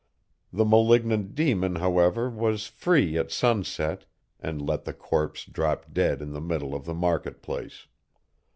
The 0.51 0.65
malignant 0.65 1.35
demon 1.35 1.75
however, 1.75 2.27
was 2.27 2.65
free 2.65 3.19
at 3.19 3.29
sunset, 3.29 4.05
and 4.39 4.59
let 4.59 4.83
the 4.83 4.93
corpse 4.93 5.45
drop 5.45 5.93
dead 5.93 6.23
in 6.23 6.33
the 6.33 6.41
middle 6.41 6.73
of 6.73 6.85
the 6.85 6.95
market 6.95 7.43
place. 7.43 7.85